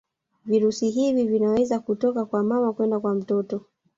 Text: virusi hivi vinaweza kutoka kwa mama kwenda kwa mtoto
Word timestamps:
virusi 0.45 0.89
hivi 0.89 1.27
vinaweza 1.27 1.79
kutoka 1.79 2.25
kwa 2.25 2.43
mama 2.43 2.73
kwenda 2.73 2.99
kwa 2.99 3.15
mtoto 3.15 3.65